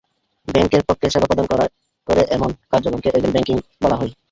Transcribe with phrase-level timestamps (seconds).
[0.47, 1.45] ব্যাংকের পক্ষে সেবা প্রদান
[2.07, 4.11] করে এমন কার্যক্রমকে এজেন্ট ব্যাংকিং বলা হয়।